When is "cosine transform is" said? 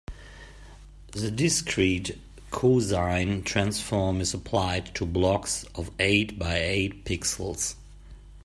2.49-4.33